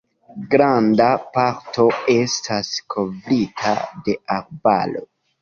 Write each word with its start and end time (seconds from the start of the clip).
Granda 0.53 1.09
parto 1.35 1.85
estas 2.15 2.73
kovrita 2.95 3.77
de 4.09 4.19
arbaro. 4.41 5.07